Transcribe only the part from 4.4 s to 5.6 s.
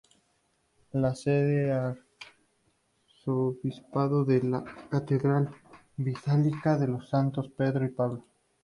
la Catedral